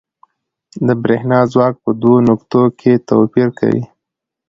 د 0.85 0.89
برېښنا 1.03 1.39
ځواک 1.51 1.73
په 1.83 1.91
دوو 2.01 2.15
نقطو 2.29 2.61
کې 2.79 2.93
توپیر 3.09 3.47
کوي. 3.59 3.83